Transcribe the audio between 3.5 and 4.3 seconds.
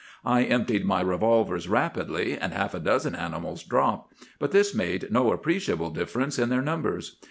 dropped;